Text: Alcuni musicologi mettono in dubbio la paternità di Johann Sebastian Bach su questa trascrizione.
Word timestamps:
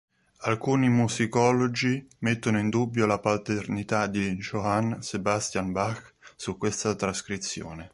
Alcuni 0.45 0.89
musicologi 0.89 2.03
mettono 2.21 2.57
in 2.57 2.69
dubbio 2.69 3.05
la 3.05 3.19
paternità 3.19 4.07
di 4.07 4.35
Johann 4.37 4.93
Sebastian 4.97 5.71
Bach 5.71 6.15
su 6.35 6.57
questa 6.57 6.95
trascrizione. 6.95 7.89